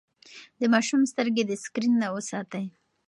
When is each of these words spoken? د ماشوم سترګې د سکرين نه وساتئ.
د 0.59 0.61
ماشوم 0.73 1.01
سترګې 1.11 1.43
د 1.45 1.51
سکرين 1.63 1.93
نه 2.01 2.07
وساتئ. 2.15 2.65